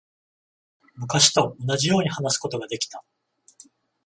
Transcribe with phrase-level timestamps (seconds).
[0.95, 3.03] 昔と同じように話すことができた。